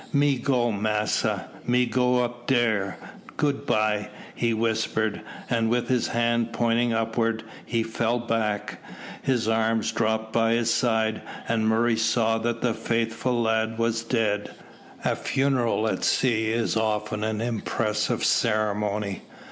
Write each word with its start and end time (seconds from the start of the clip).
"Me 0.11 0.39
go, 0.39 0.71
massa! 0.71 1.45
me 1.67 1.85
go 1.85 2.23
up 2.23 2.47
dere, 2.47 2.97
good 3.37 3.67
bye," 3.67 4.09
he 4.33 4.51
whispered, 4.51 5.21
and 5.47 5.69
with 5.69 5.89
his 5.89 6.07
hand 6.07 6.51
pointing 6.51 6.91
upwards, 6.91 7.43
he 7.67 7.83
fell 7.83 8.17
back. 8.17 8.79
His 9.21 9.47
arms 9.47 9.91
dropped 9.91 10.33
by 10.33 10.53
his 10.53 10.73
side, 10.73 11.21
and 11.47 11.67
Murray 11.69 11.97
saw 11.97 12.39
that 12.39 12.61
the 12.61 12.73
faithful 12.73 13.43
lad 13.43 13.77
was 13.77 14.01
dead. 14.03 14.49
A 15.05 15.15
funeral 15.15 15.87
at 15.87 16.03
sea 16.03 16.47
is 16.47 16.75
often 16.75 17.23
an 17.23 17.39
impressive 17.39 18.25
ceremony. 18.25 19.21